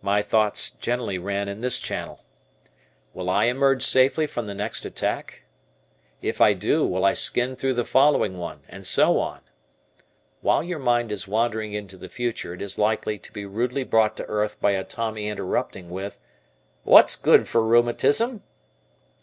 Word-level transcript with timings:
My 0.00 0.22
thoughts 0.22 0.70
generally 0.70 1.18
ran 1.18 1.46
in 1.46 1.60
this 1.60 1.76
channel: 1.78 2.24
Will 3.12 3.28
I 3.28 3.44
emerge 3.48 3.82
safely 3.82 4.26
from 4.26 4.46
the 4.46 4.54
next 4.54 4.86
attack? 4.86 5.44
If 6.22 6.40
I 6.40 6.54
do, 6.54 6.86
will 6.86 7.04
I 7.04 7.12
skin 7.12 7.54
through 7.54 7.74
the 7.74 7.84
following 7.84 8.38
one, 8.38 8.60
and 8.70 8.86
so 8.86 9.18
on? 9.18 9.40
While 10.40 10.62
your 10.62 10.78
mind 10.78 11.12
is 11.12 11.28
wandering 11.28 11.74
into 11.74 11.98
the 11.98 12.08
future 12.08 12.54
it 12.54 12.62
is 12.62 12.78
likely 12.78 13.18
to 13.18 13.30
be 13.30 13.44
rudely 13.44 13.84
brought 13.84 14.16
to 14.16 14.24
earth 14.24 14.58
by 14.58 14.70
a 14.70 14.84
Tommy 14.84 15.28
interrupting 15.28 15.90
with, 15.90 16.18
"What's 16.84 17.14
good 17.14 17.46
for 17.46 17.60
rheumatism?" 17.62 18.42